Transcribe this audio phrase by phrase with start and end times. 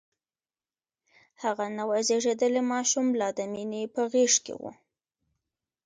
[1.43, 4.63] هغه نوی زيږدلی ماشوم لا د مينې په غېږ کې و.